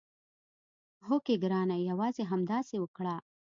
هوکې 1.07 1.35
ګرانه 1.43 1.75
یوازې 1.89 2.23
همداسې 2.31 2.75
وکړه. 2.79 3.15